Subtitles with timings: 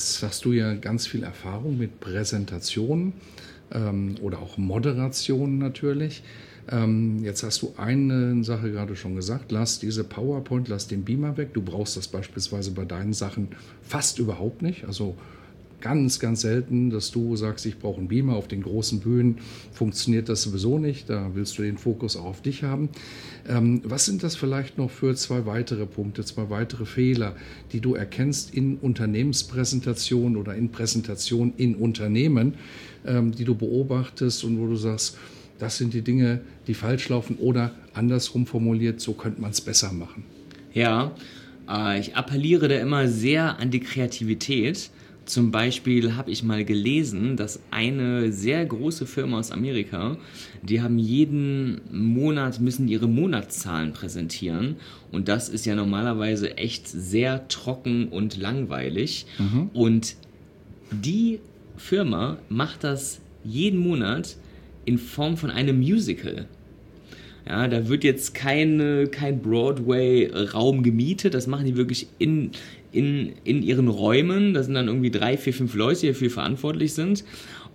[0.00, 3.12] Jetzt hast du ja ganz viel Erfahrung mit Präsentationen
[3.70, 6.22] ähm, oder auch Moderation natürlich.
[6.70, 11.36] Ähm, jetzt hast du eine Sache gerade schon gesagt, lass diese PowerPoint, lass den Beamer
[11.36, 11.52] weg.
[11.52, 13.48] Du brauchst das beispielsweise bei deinen Sachen
[13.82, 14.86] fast überhaupt nicht.
[14.86, 15.16] Also
[15.80, 19.38] ganz, ganz selten, dass du sagst, ich brauche einen Beamer auf den großen Bühnen.
[19.72, 21.08] Funktioniert das sowieso nicht.
[21.10, 22.88] Da willst du den Fokus auch auf dich haben.
[23.48, 27.34] Ähm, was sind das vielleicht noch für zwei weitere Punkte, zwei weitere Fehler,
[27.72, 32.54] die du erkennst in Unternehmenspräsentationen oder in Präsentationen in Unternehmen,
[33.06, 35.16] ähm, die du beobachtest und wo du sagst,
[35.58, 39.92] das sind die Dinge, die falsch laufen oder andersrum formuliert, so könnte man es besser
[39.92, 40.24] machen?
[40.72, 41.12] Ja,
[41.68, 44.90] äh, ich appelliere da immer sehr an die Kreativität
[45.32, 50.16] zum Beispiel habe ich mal gelesen, dass eine sehr große Firma aus Amerika,
[50.62, 54.76] die haben jeden Monat, müssen ihre Monatszahlen präsentieren.
[55.12, 59.26] Und das ist ja normalerweise echt sehr trocken und langweilig.
[59.38, 59.70] Mhm.
[59.72, 60.16] Und
[60.90, 61.40] die
[61.76, 64.36] Firma macht das jeden Monat
[64.84, 66.46] in Form von einem Musical.
[67.48, 72.50] Ja, da wird jetzt keine, kein Broadway-Raum gemietet, das machen die wirklich in,
[72.92, 74.54] in, in ihren Räumen.
[74.54, 77.24] Da sind dann irgendwie drei, vier, fünf Leute, die dafür verantwortlich sind.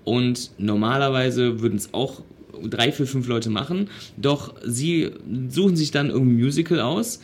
[0.04, 2.22] Und normalerweise würden es auch
[2.64, 3.90] drei, vier, fünf Leute machen.
[4.18, 5.12] Doch sie
[5.50, 7.22] suchen sich dann irgendein Musical aus,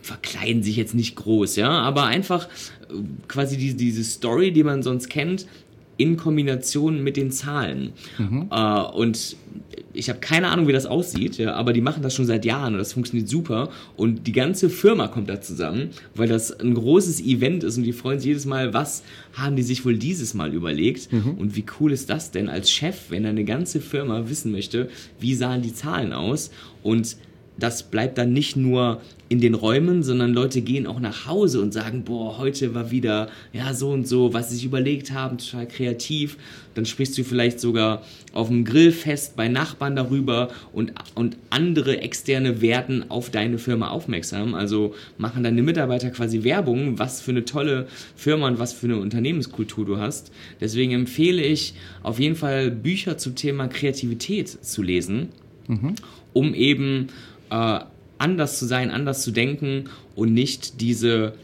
[0.00, 2.46] verkleiden sich jetzt nicht groß, ja, aber einfach
[2.88, 2.94] äh,
[3.26, 5.46] quasi die, diese Story, die man sonst kennt,
[5.98, 7.92] in Kombination mit den Zahlen.
[8.16, 8.48] Mhm.
[8.50, 9.36] Äh, und
[9.92, 12.74] ich habe keine Ahnung, wie das aussieht, ja, aber die machen das schon seit Jahren
[12.74, 13.68] und das funktioniert super.
[13.96, 17.92] Und die ganze Firma kommt da zusammen, weil das ein großes Event ist und die
[17.92, 21.32] freuen sich jedes Mal, was haben die sich wohl dieses Mal überlegt mhm.
[21.32, 24.88] und wie cool ist das denn als Chef, wenn eine ganze Firma wissen möchte,
[25.18, 26.50] wie sahen die Zahlen aus
[26.82, 27.16] und
[27.58, 31.72] das bleibt dann nicht nur in den Räumen, sondern Leute gehen auch nach Hause und
[31.72, 35.68] sagen, boah, heute war wieder ja so und so, was sie sich überlegt haben, total
[35.68, 36.38] kreativ.
[36.74, 38.02] Dann sprichst du vielleicht sogar
[38.32, 44.54] auf dem Grillfest bei Nachbarn darüber und, und andere externe werden auf deine Firma aufmerksam.
[44.54, 47.86] Also machen deine Mitarbeiter quasi Werbung, was für eine tolle
[48.16, 50.32] Firma und was für eine Unternehmenskultur du hast.
[50.60, 55.28] Deswegen empfehle ich auf jeden Fall Bücher zum Thema Kreativität zu lesen,
[55.66, 55.96] mhm.
[56.32, 57.08] um eben
[57.50, 57.80] äh,
[58.18, 61.34] anders zu sein, anders zu denken und nicht diese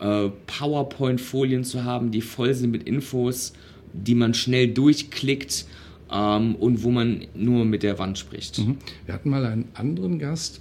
[0.00, 3.52] äh, PowerPoint-Folien zu haben, die voll sind mit Infos,
[3.92, 5.66] die man schnell durchklickt
[6.10, 8.58] ähm, und wo man nur mit der Wand spricht.
[8.58, 8.78] Mhm.
[9.04, 10.60] Wir hatten mal einen anderen Gast,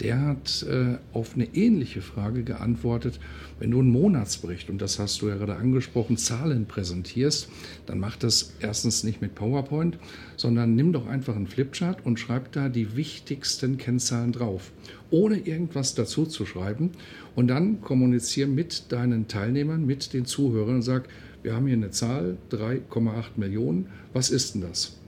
[0.00, 3.18] der hat äh, auf eine ähnliche Frage geantwortet.
[3.58, 7.48] Wenn du einen Monatsbericht, und das hast du ja gerade angesprochen, Zahlen präsentierst,
[7.86, 9.98] dann mach das erstens nicht mit PowerPoint,
[10.36, 14.70] sondern nimm doch einfach einen Flipchart und schreib da die wichtigsten Kennzahlen drauf,
[15.10, 16.90] ohne irgendwas dazu zu schreiben.
[17.34, 21.08] Und dann kommuniziere mit deinen Teilnehmern, mit den Zuhörern und sag,
[21.42, 24.98] wir haben hier eine Zahl, 3,8 Millionen, was ist denn das?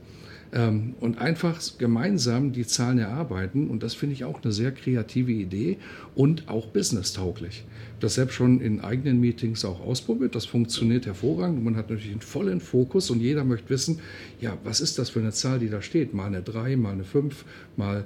[0.53, 3.69] Ähm, und einfach gemeinsam die Zahlen erarbeiten.
[3.69, 5.79] Und das finde ich auch eine sehr kreative Idee
[6.15, 7.65] und auch business-tauglich.
[8.01, 10.35] Das selbst schon in eigenen Meetings auch ausprobiert.
[10.35, 11.63] Das funktioniert hervorragend.
[11.63, 14.01] Man hat natürlich einen vollen Fokus und jeder möchte wissen,
[14.41, 16.15] ja, was ist das für eine Zahl, die da steht?
[16.15, 17.45] Mal eine 3, mal eine 5,
[17.77, 18.05] mal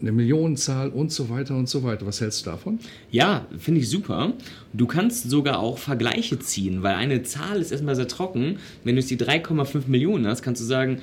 [0.00, 2.06] eine Millionenzahl und so weiter und so weiter.
[2.06, 2.78] Was hältst du davon?
[3.10, 4.32] Ja, finde ich super.
[4.72, 8.58] Du kannst sogar auch Vergleiche ziehen, weil eine Zahl ist erstmal sehr trocken.
[8.84, 10.98] Wenn du jetzt die 3,5 Millionen hast, kannst du sagen,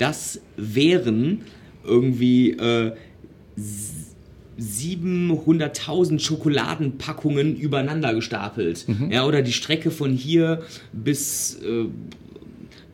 [0.00, 1.42] das wären
[1.84, 2.92] irgendwie äh,
[4.58, 8.88] 700.000 Schokoladenpackungen übereinander gestapelt.
[8.88, 9.10] Mhm.
[9.10, 10.62] Ja, oder die Strecke von hier
[10.92, 11.84] bis, äh,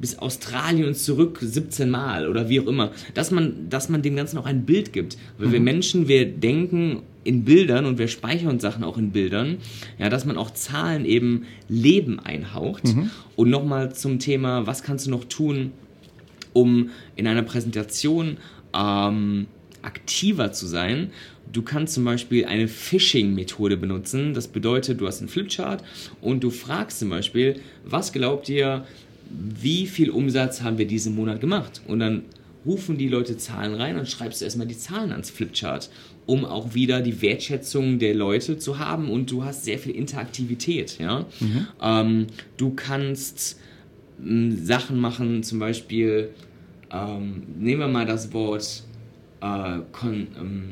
[0.00, 2.90] bis Australien und zurück 17 Mal oder wie auch immer.
[3.14, 5.16] Dass man, dass man dem Ganzen auch ein Bild gibt.
[5.38, 5.52] Weil mhm.
[5.52, 9.58] wir Menschen, wir denken in Bildern und wir speichern Sachen auch in Bildern,
[9.98, 12.84] ja, dass man auch Zahlen eben Leben einhaucht.
[12.84, 13.10] Mhm.
[13.36, 15.72] Und nochmal zum Thema, was kannst du noch tun,
[16.56, 18.38] um in einer Präsentation
[18.74, 19.46] ähm,
[19.82, 21.10] aktiver zu sein.
[21.52, 24.32] Du kannst zum Beispiel eine Phishing-Methode benutzen.
[24.32, 25.84] Das bedeutet, du hast einen Flipchart
[26.22, 28.86] und du fragst zum Beispiel, was glaubt ihr,
[29.28, 31.82] wie viel Umsatz haben wir diesen Monat gemacht?
[31.86, 32.22] Und dann
[32.64, 35.90] rufen die Leute Zahlen rein und schreibst du erstmal die Zahlen ans Flipchart.
[36.26, 40.98] um auch wieder die Wertschätzung der Leute zu haben und du hast sehr viel Interaktivität.
[40.98, 41.24] Ja?
[41.38, 41.66] Mhm.
[41.80, 42.26] Ähm,
[42.56, 43.60] du kannst
[44.24, 46.30] ähm, Sachen machen, zum Beispiel,
[46.92, 48.84] ähm, nehmen wir mal das Wort
[49.40, 50.68] äh, Con, ähm,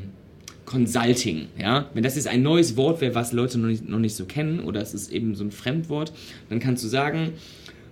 [0.65, 1.47] Consulting.
[1.57, 1.89] Ja?
[1.93, 4.59] Wenn das jetzt ein neues Wort wäre, was Leute noch nicht, noch nicht so kennen
[4.59, 6.11] oder es ist eben so ein Fremdwort,
[6.49, 7.33] dann kannst du sagen,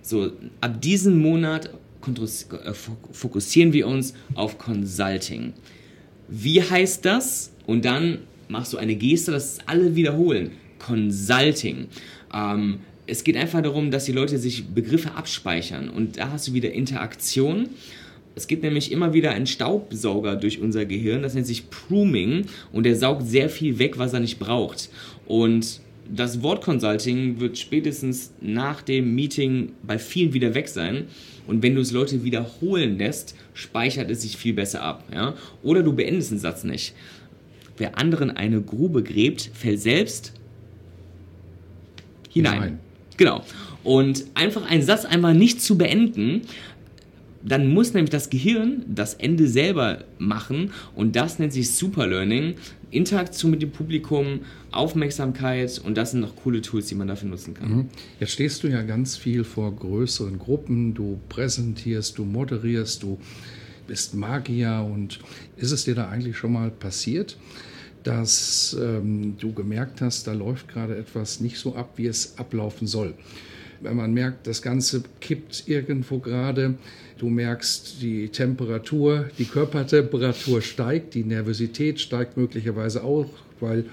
[0.02, 1.70] so ab diesem Monat
[2.06, 2.74] äh,
[3.12, 5.54] fokussieren wir uns auf Consulting.
[6.28, 7.52] Wie heißt das?
[7.66, 8.18] Und dann
[8.48, 10.52] machst du eine Geste, dass alle wiederholen.
[10.78, 11.88] Consulting.
[12.32, 16.54] Ähm, es geht einfach darum, dass die Leute sich Begriffe abspeichern und da hast du
[16.54, 17.68] wieder Interaktion.
[18.36, 22.84] Es gibt nämlich immer wieder einen Staubsauger durch unser Gehirn, das nennt sich Pruning und
[22.84, 24.88] der saugt sehr viel weg, was er nicht braucht.
[25.26, 25.80] Und
[26.10, 31.04] das Wort Consulting wird spätestens nach dem Meeting bei vielen wieder weg sein.
[31.46, 35.04] Und wenn du es Leute wiederholen lässt, speichert es sich viel besser ab.
[35.12, 35.34] Ja?
[35.62, 36.94] Oder du beendest den Satz nicht.
[37.76, 40.32] Wer anderen eine Grube gräbt, fällt selbst
[42.30, 42.54] hinein.
[42.54, 42.78] hinein.
[43.16, 43.44] Genau.
[43.82, 46.42] Und einfach einen Satz einmal nicht zu beenden,
[47.42, 52.54] dann muss nämlich das Gehirn das Ende selber machen und das nennt sich Superlearning.
[52.90, 54.40] Interaktion mit dem Publikum,
[54.70, 57.68] Aufmerksamkeit und das sind noch coole Tools, die man dafür nutzen kann.
[57.68, 57.88] Mhm.
[58.20, 63.18] Jetzt stehst du ja ganz viel vor größeren Gruppen, du präsentierst, du moderierst, du
[63.86, 65.18] bist Magier und
[65.56, 67.36] ist es dir da eigentlich schon mal passiert,
[68.04, 72.86] dass ähm, du gemerkt hast, da läuft gerade etwas nicht so ab, wie es ablaufen
[72.86, 73.14] soll?
[73.80, 76.74] Wenn man merkt, das Ganze kippt irgendwo gerade,
[77.18, 83.28] du merkst, die Temperatur, die Körpertemperatur steigt, die Nervosität steigt möglicherweise auch,
[83.60, 83.86] weil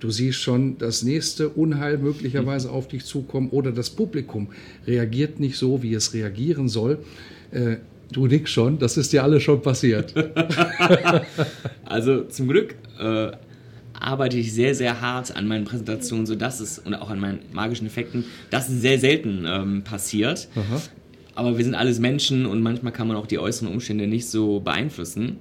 [0.00, 4.48] du siehst schon das nächste Unheil möglicherweise auf dich zukommen oder das Publikum
[4.86, 6.98] reagiert nicht so, wie es reagieren soll.
[7.50, 7.76] Äh,
[8.10, 10.14] Du nix schon, das ist dir alles schon passiert.
[11.84, 13.32] also zum Glück äh,
[14.00, 17.86] arbeite ich sehr, sehr hart an meinen Präsentationen, sodass es, und auch an meinen magischen
[17.86, 20.48] Effekten, dass es sehr selten ähm, passiert.
[20.54, 20.80] Aha.
[21.34, 24.60] Aber wir sind alles Menschen und manchmal kann man auch die äußeren Umstände nicht so
[24.60, 25.38] beeinflussen.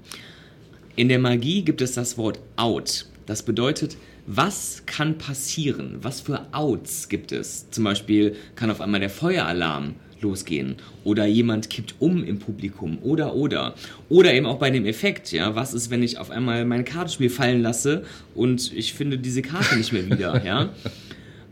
[0.96, 3.06] In der Magie gibt es das Wort out.
[3.26, 5.98] Das bedeutet, was kann passieren?
[6.02, 7.70] Was für Outs gibt es?
[7.72, 13.36] Zum Beispiel kann auf einmal der Feueralarm losgehen oder jemand kippt um im Publikum oder
[13.36, 13.76] oder
[14.10, 17.30] oder eben auch bei dem Effekt, ja, was ist, wenn ich auf einmal mein Kartenspiel
[17.30, 18.04] fallen lasse
[18.36, 20.70] und ich finde diese Karte nicht mehr wieder, ja?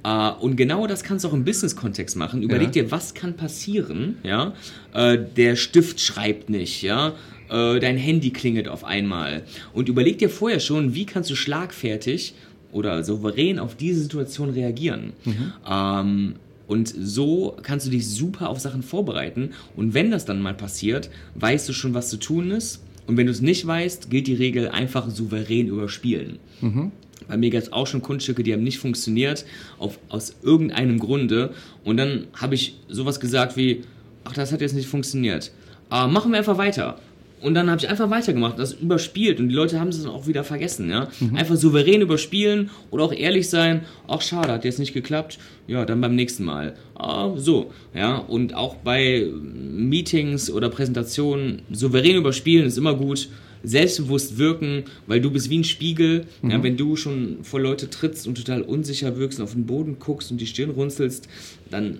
[0.05, 2.41] Uh, und genau das kannst du auch im Business-Kontext machen.
[2.41, 2.83] Überleg ja.
[2.83, 4.53] dir, was kann passieren, ja?
[4.93, 7.13] Uh, der Stift schreibt nicht, ja?
[7.47, 9.43] Uh, dein Handy klingelt auf einmal.
[9.73, 12.33] Und überleg dir vorher schon, wie kannst du schlagfertig
[12.75, 15.13] oder souverän auf diese Situation reagieren.
[15.23, 15.53] Mhm.
[15.67, 16.35] Ähm,
[16.67, 19.51] und so kannst du dich super auf Sachen vorbereiten.
[19.75, 22.83] Und wenn das dann mal passiert, weißt du schon, was zu tun ist.
[23.07, 26.39] Und wenn du es nicht weißt, gilt die Regel einfach souverän überspielen.
[26.61, 26.91] Mhm.
[27.27, 29.45] Bei mir gab es auch schon Kunststücke, die haben nicht funktioniert,
[29.77, 31.51] auf, aus irgendeinem Grunde.
[31.83, 33.83] Und dann habe ich sowas gesagt wie,
[34.23, 35.51] ach, das hat jetzt nicht funktioniert.
[35.89, 36.99] Aber machen wir einfach weiter.
[37.45, 40.25] Und dann habe ich einfach weitergemacht, das überspielt und die Leute haben es dann auch
[40.25, 40.89] wieder vergessen.
[40.89, 41.09] Ja?
[41.19, 41.35] Mhm.
[41.35, 45.37] Einfach souverän überspielen oder auch ehrlich sein, ach schade, hat jetzt nicht geklappt,
[45.67, 46.75] ja, dann beim nächsten Mal.
[46.95, 53.29] Ah, so, ja, und auch bei Meetings oder Präsentationen souverän überspielen ist immer gut.
[53.63, 56.25] Selbstbewusst wirken, weil du bist wie ein Spiegel.
[56.41, 56.49] Mhm.
[56.49, 59.97] Ja, wenn du schon vor Leute trittst und total unsicher wirkst und auf den Boden
[59.99, 61.27] guckst und die Stirn runzelst,
[61.69, 61.99] dann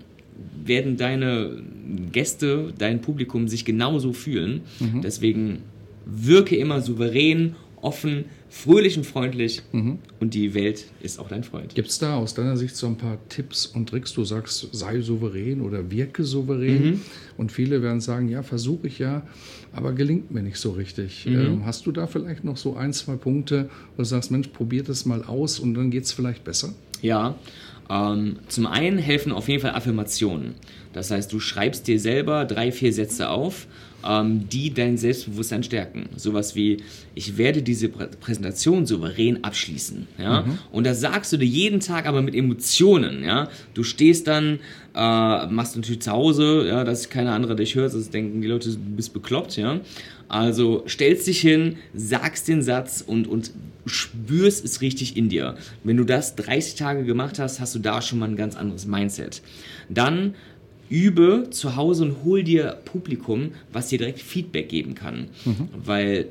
[0.63, 1.61] werden deine
[2.11, 4.61] Gäste, dein Publikum sich genauso fühlen.
[4.79, 5.01] Mhm.
[5.01, 5.59] Deswegen
[6.05, 9.99] wirke immer souverän, offen, fröhlich und freundlich mhm.
[10.19, 11.75] und die Welt ist auch dein Freund.
[11.75, 14.13] Gibt es da aus deiner Sicht so ein paar Tipps und Tricks?
[14.13, 17.01] Du sagst, sei souverän oder wirke souverän mhm.
[17.37, 19.23] und viele werden sagen, ja, versuche ich ja,
[19.71, 21.25] aber gelingt mir nicht so richtig.
[21.25, 21.35] Mhm.
[21.35, 24.83] Ähm, hast du da vielleicht noch so ein, zwei Punkte, wo du sagst, Mensch, probier
[24.83, 26.73] das mal aus und dann geht es vielleicht besser?
[27.01, 27.35] Ja,
[27.89, 30.55] ähm, zum einen helfen auf jeden Fall Affirmationen.
[30.93, 33.67] Das heißt, du schreibst dir selber drei, vier Sätze auf,
[34.05, 36.09] ähm, die dein Selbstbewusstsein stärken.
[36.15, 36.77] Sowas wie,
[37.15, 40.07] ich werde diese Prä Präsentation souverän abschließen.
[40.17, 40.41] Ja?
[40.41, 40.59] Mhm.
[40.71, 43.23] Und das sagst du dir jeden Tag, aber mit Emotionen.
[43.23, 43.49] Ja?
[43.73, 44.59] Du stehst dann,
[44.93, 48.69] äh, machst natürlich zu Hause, ja, dass keiner andere dich hört, sonst denken die Leute,
[48.69, 49.57] du bist bekloppt.
[49.57, 49.79] Ja?
[50.27, 53.51] Also stellst dich hin, sagst den Satz und, und
[53.85, 55.55] spürst es richtig in dir.
[55.83, 58.85] Wenn du das 30 Tage gemacht hast, hast du da schon mal ein ganz anderes
[58.85, 59.41] Mindset.
[59.89, 60.33] Dann
[60.89, 65.27] übe zu Hause und hol dir Publikum, was dir direkt Feedback geben kann.
[65.45, 65.69] Mhm.
[65.83, 66.27] Weil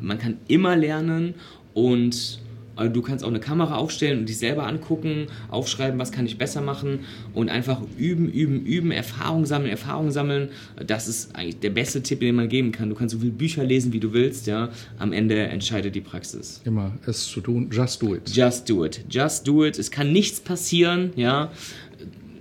[0.00, 1.34] man kann immer lernen
[1.74, 2.40] und
[2.76, 6.38] Äh, Du kannst auch eine Kamera aufstellen und dich selber angucken, aufschreiben, was kann ich
[6.38, 7.00] besser machen
[7.32, 10.48] und einfach üben, üben, üben, Erfahrung sammeln, Erfahrung sammeln.
[10.84, 12.88] Das ist eigentlich der beste Tipp, den man geben kann.
[12.88, 14.70] Du kannst so viele Bücher lesen, wie du willst, ja.
[14.98, 16.62] Am Ende entscheidet die Praxis.
[16.64, 18.28] Immer es zu tun, just do it.
[18.28, 19.04] Just do it.
[19.08, 19.78] Just do it.
[19.78, 21.52] Es kann nichts passieren, ja.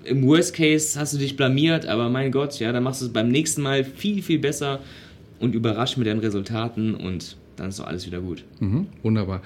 [0.05, 3.13] Im Worst Case hast du dich blamiert, aber mein Gott, ja, dann machst du es
[3.13, 4.79] beim nächsten Mal viel, viel besser
[5.39, 8.43] und überrascht mit deinen Resultaten und dann ist doch alles wieder gut.
[8.59, 9.41] Mhm, wunderbar.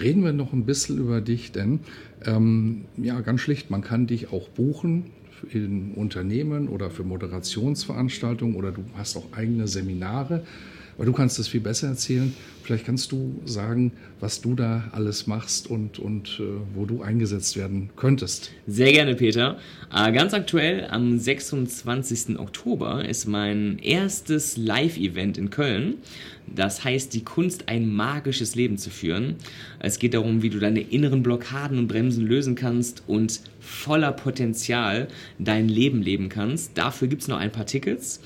[0.00, 1.80] Reden wir noch ein bisschen über dich, denn
[2.26, 5.06] ähm, ja, ganz schlicht, man kann dich auch buchen
[5.52, 10.44] in Unternehmen oder für Moderationsveranstaltungen oder du hast auch eigene Seminare.
[10.96, 12.34] Aber du kannst das viel besser erzählen.
[12.62, 17.56] Vielleicht kannst du sagen, was du da alles machst und, und äh, wo du eingesetzt
[17.56, 18.52] werden könntest.
[18.66, 19.58] Sehr gerne, Peter.
[19.94, 22.38] Äh, ganz aktuell, am 26.
[22.38, 25.96] Oktober ist mein erstes Live-Event in Köln.
[26.46, 29.36] Das heißt, die Kunst, ein magisches Leben zu führen.
[29.80, 35.08] Es geht darum, wie du deine inneren Blockaden und Bremsen lösen kannst und voller Potenzial
[35.38, 36.78] dein Leben leben kannst.
[36.78, 38.20] Dafür gibt es noch ein paar Tickets.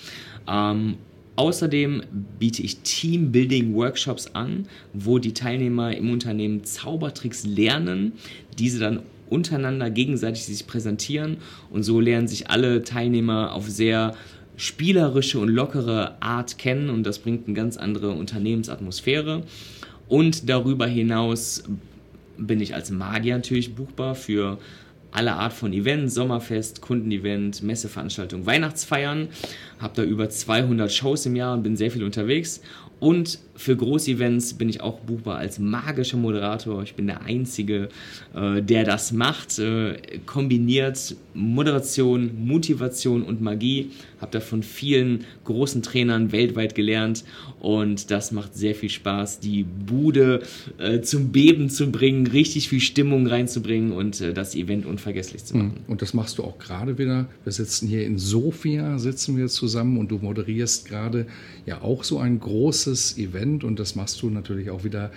[0.49, 0.97] Ähm,
[1.39, 2.03] Außerdem
[2.41, 8.15] biete ich Teambuilding-Workshops an, wo die Teilnehmer im Unternehmen Zaubertricks lernen,
[8.59, 11.37] diese dann untereinander gegenseitig sich präsentieren
[11.71, 14.17] und so lernen sich alle Teilnehmer auf sehr
[14.57, 19.45] spielerische und lockere Art kennen und das bringt eine ganz andere Unternehmensatmosphäre.
[20.09, 21.63] Und darüber hinaus
[22.37, 24.59] bin ich als Magier natürlich buchbar für
[25.11, 29.29] alle Art von Events, Sommerfest, Kundenevent, Messeveranstaltung, Weihnachtsfeiern.
[29.79, 32.61] Habe da über 200 Shows im Jahr und bin sehr viel unterwegs.
[33.01, 36.83] Und für Großevents bin ich auch buchbar als magischer Moderator.
[36.83, 37.89] Ich bin der Einzige,
[38.35, 39.59] äh, der das macht.
[39.59, 43.93] Äh, kombiniert Moderation, Motivation und Magie.
[44.21, 47.25] Habe da von vielen großen Trainern weltweit gelernt.
[47.61, 50.43] Und das macht sehr viel Spaß, die Bude
[50.79, 55.57] äh, zum Beben zu bringen, richtig viel Stimmung reinzubringen und äh, das Event unvergesslich zu
[55.57, 55.81] machen.
[55.87, 57.29] Und das machst du auch gerade wieder.
[57.45, 61.27] Wir sitzen hier in Sofia, sitzen wir zusammen und du moderierst gerade
[61.67, 65.11] ja auch so ein großes Event und das machst du natürlich auch wieder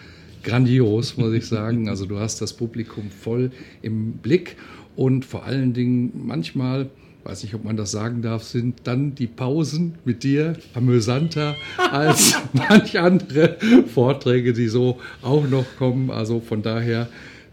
[0.44, 1.90] grandios, muss ich sagen.
[1.90, 4.56] Also du hast das Publikum voll im Blick
[4.96, 6.90] und vor allen Dingen manchmal
[7.24, 11.56] weiß nicht, ob man das sagen darf, sind dann die Pausen mit dir amüsanter
[11.92, 13.58] als manch andere
[13.94, 16.10] Vorträge, die so auch noch kommen.
[16.10, 17.08] Also von daher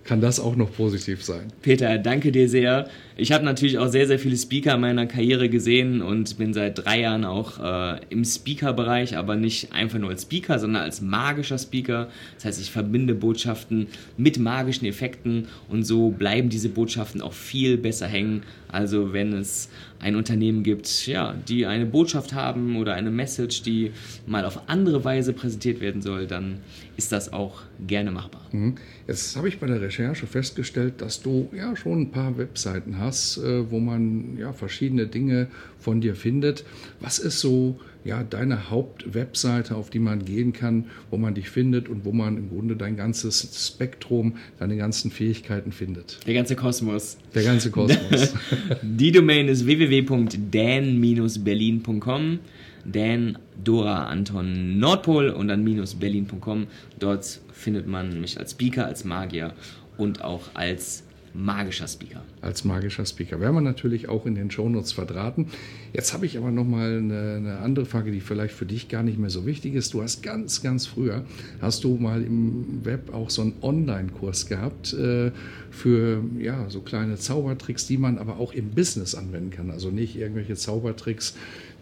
[0.05, 1.53] kann das auch noch positiv sein.
[1.61, 2.89] Peter, danke dir sehr.
[3.21, 6.85] Ich habe natürlich auch sehr, sehr viele Speaker in meiner Karriere gesehen und bin seit
[6.85, 11.59] drei Jahren auch äh, im Speaker-Bereich, aber nicht einfach nur als Speaker, sondern als magischer
[11.59, 12.11] Speaker.
[12.37, 17.77] Das heißt, ich verbinde Botschaften mit magischen Effekten und so bleiben diese Botschaften auch viel
[17.77, 18.45] besser hängen.
[18.69, 23.91] Also wenn es ein Unternehmen gibt, ja, die eine Botschaft haben oder eine Message, die
[24.27, 26.61] mal auf andere Weise präsentiert werden soll, dann
[26.97, 28.43] ist das auch gerne machbar.
[28.53, 28.77] Mhm.
[29.07, 33.08] Jetzt habe ich bei der Recherche festgestellt, dass du ja schon ein paar Webseiten hast,
[33.39, 35.49] äh, wo man ja verschiedene Dinge
[35.79, 36.65] von dir findet.
[37.01, 41.89] Was ist so ja deine Hauptwebseite, auf die man gehen kann, wo man dich findet
[41.89, 46.21] und wo man im Grunde dein ganzes Spektrum, deine ganzen Fähigkeiten findet?
[46.27, 47.17] Der ganze Kosmos.
[47.35, 48.35] Der ganze Kosmos.
[48.83, 52.39] Die Domain ist www.dan-berlin.com.
[52.85, 56.67] Dan, Dora, Anton, Nordpol und dann minus berlin.com.
[56.99, 59.53] Dort findet man mich als Speaker, als Magier
[59.99, 61.03] und auch als
[61.35, 62.23] magischer Speaker.
[62.41, 63.41] Als magischer Speaker.
[63.41, 65.47] Werden wir natürlich auch in den Shownotes verdrahten.
[65.93, 69.19] Jetzt habe ich aber nochmal eine, eine andere Frage, die vielleicht für dich gar nicht
[69.19, 69.95] mehr so wichtig ist.
[69.95, 71.25] Du hast ganz, ganz früher,
[71.61, 75.31] hast du mal im Web auch so einen Online-Kurs gehabt äh,
[75.71, 79.71] für ja, so kleine Zaubertricks, die man aber auch im Business anwenden kann.
[79.71, 81.35] Also nicht irgendwelche Zaubertricks,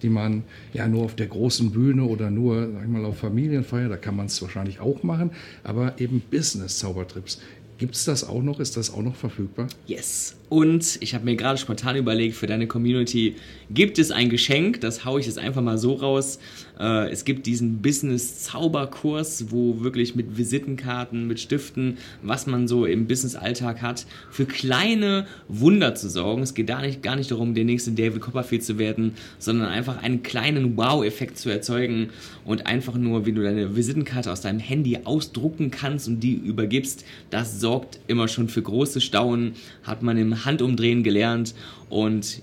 [0.02, 3.88] die man ja nur auf der großen Bühne oder nur, sag ich mal, auf Familienfeier,
[3.88, 5.30] da kann man es wahrscheinlich auch machen,
[5.64, 7.40] aber eben Business-Zaubertricks.
[7.78, 8.58] Gibt es das auch noch?
[8.60, 9.68] Ist das auch noch verfügbar?
[9.86, 10.34] Yes.
[10.48, 13.34] Und ich habe mir gerade spontan überlegt, für deine Community
[13.68, 16.38] gibt es ein Geschenk, das haue ich jetzt einfach mal so raus.
[16.78, 23.08] Äh, es gibt diesen Business-Zauberkurs, wo wirklich mit Visitenkarten, mit Stiften, was man so im
[23.08, 26.42] Business-Alltag hat, für kleine Wunder zu sorgen.
[26.42, 30.00] Es geht gar nicht, gar nicht darum, der nächste David Copperfield zu werden, sondern einfach
[30.00, 32.10] einen kleinen Wow-Effekt zu erzeugen
[32.44, 37.04] und einfach nur, wie du deine Visitenkarte aus deinem Handy ausdrucken kannst und die übergibst,
[37.30, 41.54] das sorgt immer schon für große Staunen, hat man im Handumdrehen gelernt
[41.88, 42.42] und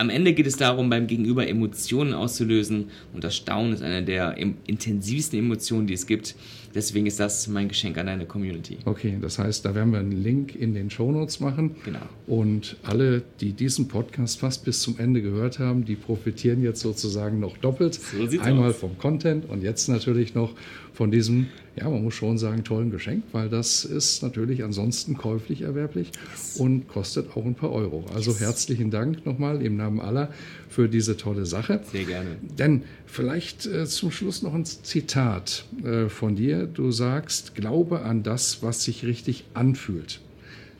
[0.00, 4.34] am Ende geht es darum, beim Gegenüber Emotionen auszulösen und das Staunen ist eine der
[4.38, 6.36] intensivsten Emotionen, die es gibt.
[6.74, 8.78] deswegen ist das mein Geschenk an deine Community.
[8.86, 11.76] Okay, das heißt, da werden wir einen Link in den Shownotes machen.
[11.84, 12.00] Genau.
[12.26, 17.38] Und alle, die diesen Podcast fast bis zum Ende gehört haben, die profitieren jetzt sozusagen
[17.38, 17.94] noch doppelt.
[17.94, 18.76] So Einmal aus.
[18.76, 20.54] vom Content und jetzt natürlich noch
[20.92, 25.62] von diesem, ja, man muss schon sagen, tollen Geschenk, weil das ist natürlich ansonsten käuflich
[25.62, 26.10] erwerblich
[26.56, 28.04] und kostet auch ein paar Euro.
[28.14, 30.30] Also herzlichen Dank nochmal im Namen aller
[30.68, 31.80] für diese tolle Sache.
[31.90, 32.36] Sehr gerne.
[32.58, 36.66] Denn vielleicht äh, zum Schluss noch ein Zitat äh, von dir.
[36.66, 40.20] Du sagst, glaube an das, was sich richtig anfühlt.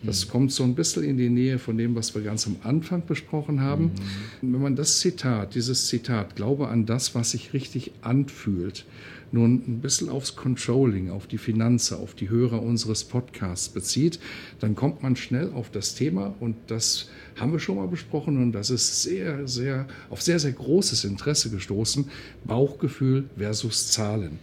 [0.03, 3.05] Das kommt so ein bisschen in die Nähe von dem, was wir ganz am Anfang
[3.07, 3.93] besprochen haben.
[4.41, 8.87] Wenn man das Zitat, dieses Zitat, glaube an das, was sich richtig anfühlt,
[9.33, 14.19] nun ein bisschen aufs Controlling, auf die Finanzen, auf die Hörer unseres Podcasts bezieht,
[14.59, 18.53] dann kommt man schnell auf das Thema und das haben wir schon mal besprochen und
[18.53, 22.07] das ist sehr, sehr, auf sehr, sehr großes Interesse gestoßen.
[22.45, 24.39] Bauchgefühl versus Zahlen.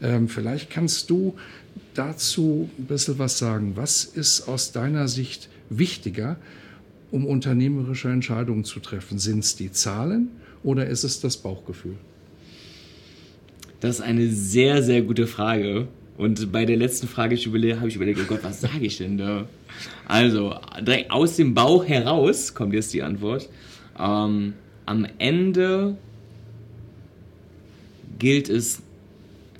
[0.00, 1.34] Ähm, vielleicht kannst du
[1.94, 3.72] dazu ein bisschen was sagen.
[3.76, 6.36] Was ist aus deiner Sicht wichtiger,
[7.10, 9.18] um unternehmerische Entscheidungen zu treffen?
[9.18, 10.30] Sind es die Zahlen
[10.62, 11.96] oder ist es das Bauchgefühl?
[13.82, 15.88] Das ist eine sehr, sehr gute Frage.
[16.16, 19.48] Und bei der letzten Frage habe ich überlegt, oh Gott, was sage ich denn da?
[20.06, 23.48] Also, direkt aus dem Bauch heraus kommt jetzt die Antwort.
[23.98, 24.52] Ähm,
[24.86, 25.96] am Ende
[28.20, 28.82] gilt es,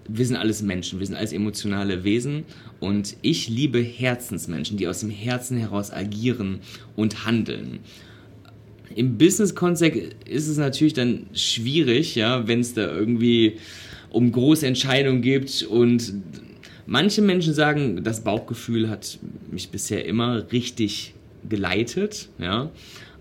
[0.06, 2.44] wir sind alles Menschen, wir sind alles emotionale Wesen
[2.78, 6.60] und ich liebe Herzensmenschen, die aus dem Herzen heraus agieren
[6.94, 7.80] und handeln.
[8.94, 13.56] Im Business-Kontext ist es natürlich dann schwierig, ja, wenn es da irgendwie
[14.12, 16.12] um große Entscheidungen geht und
[16.86, 19.18] manche Menschen sagen, das Bauchgefühl hat
[19.50, 21.14] mich bisher immer richtig
[21.48, 22.70] geleitet, ja.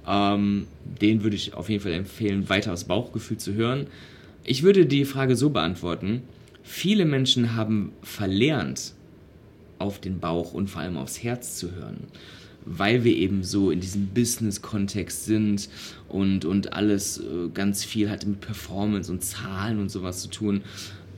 [0.08, 0.68] Ähm,
[1.00, 3.88] den würde ich auf jeden Fall empfehlen, weiter aufs Bauchgefühl zu hören.
[4.44, 6.24] Ich würde die Frage so beantworten:
[6.64, 8.94] Viele Menschen haben verlernt,
[9.78, 12.08] auf den Bauch und vor allem aufs Herz zu hören,
[12.66, 15.70] weil wir eben so in diesem Business-Kontext sind
[16.08, 20.62] und, und alles äh, ganz viel hat mit Performance und Zahlen und sowas zu tun.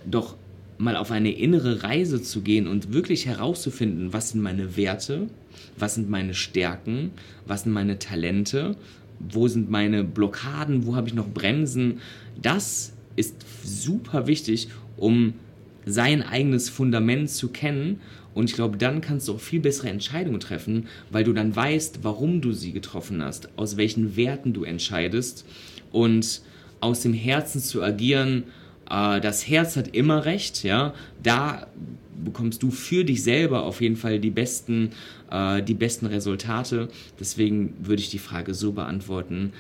[0.06, 0.36] Doch
[0.78, 5.28] mal auf eine innere Reise zu gehen und wirklich herauszufinden, was sind meine Werte,
[5.78, 7.12] was sind meine Stärken,
[7.46, 8.76] was sind meine Talente,
[9.20, 12.00] wo sind meine Blockaden, wo habe ich noch Bremsen,
[12.42, 15.34] das ist super wichtig, um
[15.86, 18.02] sein eigenes Fundament zu kennen.
[18.34, 22.00] Und ich glaube, dann kannst du auch viel bessere Entscheidungen treffen, weil du dann weißt,
[22.04, 25.46] warum du sie getroffen hast, aus welchen Werten du entscheidest
[25.92, 26.42] und
[26.80, 28.44] aus dem Herzen zu agieren.
[28.90, 30.94] Äh, das Herz hat immer recht, ja.
[31.22, 31.68] Da
[32.24, 34.92] bekommst du für dich selber auf jeden Fall die besten,
[35.32, 36.88] äh, die besten Resultate.
[37.20, 39.54] Deswegen würde ich die Frage so beantworten: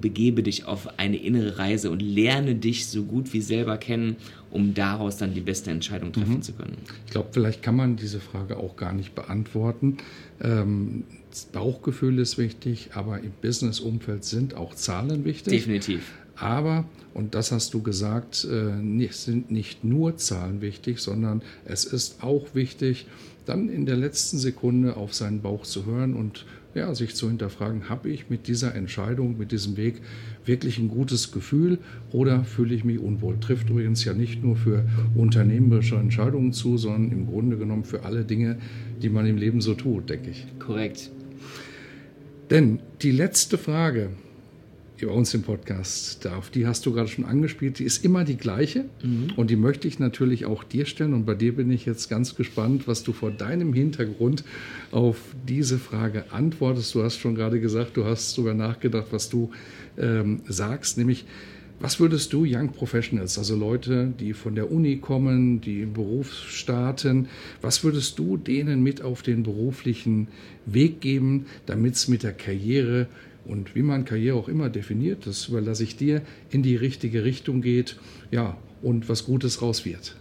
[0.00, 4.16] Begebe dich auf eine innere Reise und lerne dich so gut wie selber kennen,
[4.50, 6.78] um daraus dann die beste Entscheidung treffen zu können.
[7.06, 9.98] Ich glaube, vielleicht kann man diese Frage auch gar nicht beantworten.
[10.40, 15.52] Ähm, das Bauchgefühl ist wichtig, aber im Business-Umfeld sind auch Zahlen wichtig.
[15.52, 16.12] Definitiv.
[16.36, 22.22] Aber, und das hast du gesagt, äh, sind nicht nur Zahlen wichtig, sondern es ist
[22.22, 23.06] auch wichtig,
[23.44, 27.88] dann in der letzten Sekunde auf seinen Bauch zu hören und ja, sich zu hinterfragen,
[27.88, 30.00] habe ich mit dieser Entscheidung, mit diesem Weg
[30.44, 31.78] wirklich ein gutes Gefühl
[32.12, 33.40] oder fühle ich mich unwohl?
[33.40, 38.24] Trifft übrigens ja nicht nur für unternehmerische Entscheidungen zu, sondern im Grunde genommen für alle
[38.24, 38.58] Dinge,
[39.02, 40.46] die man im Leben so tut, denke ich.
[40.58, 41.10] Korrekt.
[42.50, 44.10] Denn die letzte Frage
[45.06, 48.36] bei uns im Podcast, auf die hast du gerade schon angespielt, die ist immer die
[48.36, 48.84] gleiche.
[49.36, 51.14] Und die möchte ich natürlich auch dir stellen.
[51.14, 54.44] Und bei dir bin ich jetzt ganz gespannt, was du vor deinem Hintergrund
[54.90, 56.94] auf diese Frage antwortest.
[56.94, 59.50] Du hast schon gerade gesagt, du hast sogar nachgedacht, was du
[59.96, 61.24] ähm, sagst, nämlich
[61.80, 66.32] was würdest du Young Professionals, also Leute, die von der Uni kommen, die im Beruf
[66.32, 67.28] starten,
[67.60, 70.26] was würdest du denen mit auf den beruflichen
[70.66, 73.06] Weg geben, damit es mit der Karriere
[73.48, 77.62] und wie man Karriere auch immer definiert, das überlasse ich dir, in die richtige Richtung
[77.62, 77.96] geht,
[78.30, 80.16] ja, und was Gutes raus wird?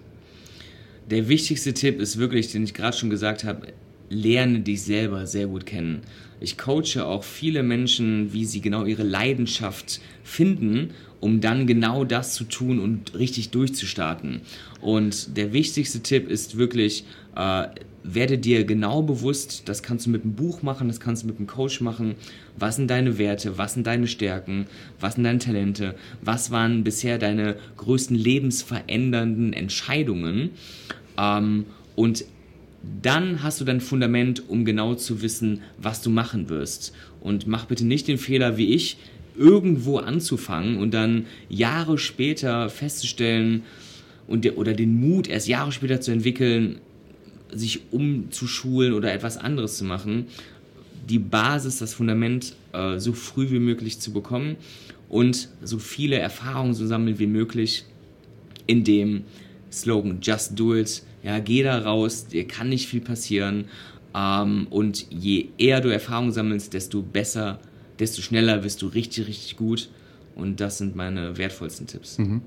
[1.11, 3.67] Der wichtigste Tipp ist wirklich, den ich gerade schon gesagt habe,
[4.09, 6.01] lerne dich selber sehr gut kennen.
[6.39, 12.33] Ich coache auch viele Menschen, wie sie genau ihre Leidenschaft finden, um dann genau das
[12.33, 14.41] zu tun und richtig durchzustarten.
[14.81, 17.67] Und der wichtigste Tipp ist wirklich, äh,
[18.03, 21.37] werde dir genau bewusst, das kannst du mit einem Buch machen, das kannst du mit
[21.37, 22.15] einem Coach machen,
[22.57, 24.67] was sind deine Werte, was sind deine Stärken,
[24.99, 30.51] was sind deine Talente, was waren bisher deine größten lebensverändernden Entscheidungen?
[31.17, 31.65] Ähm,
[31.95, 32.25] und
[33.01, 36.93] dann hast du dein Fundament, um genau zu wissen, was du machen wirst.
[37.21, 38.97] Und mach bitte nicht den Fehler wie ich,
[39.37, 43.63] irgendwo anzufangen und dann Jahre später festzustellen,
[44.27, 46.79] und der, oder den Mut, erst Jahre später zu entwickeln,
[47.51, 50.27] sich umzuschulen oder etwas anderes zu machen,
[51.09, 54.57] die Basis, das Fundament äh, so früh wie möglich zu bekommen
[55.07, 57.85] und so viele Erfahrungen zu sammeln wie möglich
[58.67, 59.23] in dem
[59.71, 61.03] Slogan Just Do It.
[61.27, 63.65] Ja, geh da raus, dir kann nicht viel passieren.
[64.15, 67.59] Ähm, und je eher du Erfahrung sammelst, desto besser,
[67.99, 69.89] desto schneller wirst du richtig, richtig gut.
[70.35, 72.17] Und das sind meine wertvollsten Tipps.
[72.17, 72.41] Mhm.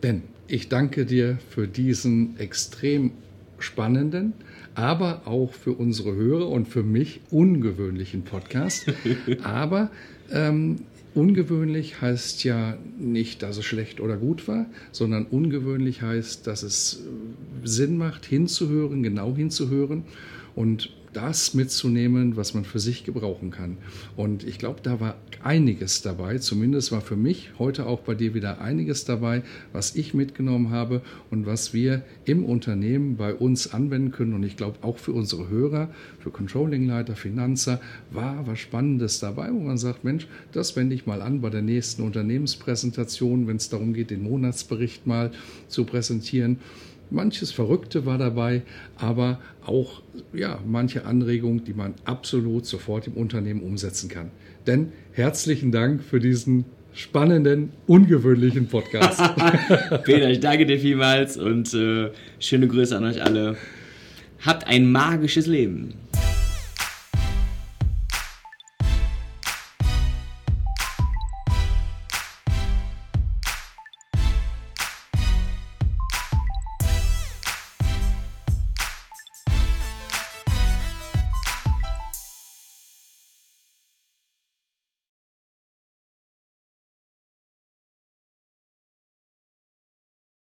[0.00, 3.12] Ben, ich danke dir für diesen extrem
[3.60, 4.32] spannenden,
[4.74, 8.92] aber auch für unsere Hörer und für mich ungewöhnlichen Podcast.
[9.44, 9.92] aber
[10.32, 10.80] ähm,
[11.18, 17.02] ungewöhnlich heißt ja nicht, dass es schlecht oder gut war, sondern ungewöhnlich heißt, dass es
[17.64, 20.04] Sinn macht, hinzuhören, genau hinzuhören.
[20.54, 23.76] Und das mitzunehmen, was man für sich gebrauchen kann.
[24.16, 28.34] Und ich glaube, da war einiges dabei, zumindest war für mich heute auch bei dir
[28.34, 34.12] wieder einiges dabei, was ich mitgenommen habe und was wir im Unternehmen bei uns anwenden
[34.12, 34.32] können.
[34.32, 37.80] Und ich glaube, auch für unsere Hörer, für Controllingleiter, Finanzer,
[38.12, 41.62] war was Spannendes dabei, wo man sagt, Mensch, das wende ich mal an bei der
[41.62, 45.32] nächsten Unternehmenspräsentation, wenn es darum geht, den Monatsbericht mal
[45.66, 46.58] zu präsentieren.
[47.10, 48.62] Manches Verrückte war dabei,
[48.96, 54.30] aber auch ja, manche Anregungen, die man absolut sofort im Unternehmen umsetzen kann.
[54.66, 59.20] Denn herzlichen Dank für diesen spannenden, ungewöhnlichen Podcast.
[60.04, 63.56] Peter, ich danke dir vielmals und äh, schöne Grüße an euch alle.
[64.44, 65.94] Habt ein magisches Leben.